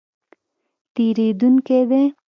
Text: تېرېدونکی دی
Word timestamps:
تېرېدونکی 0.95 1.79
دی 1.89 2.03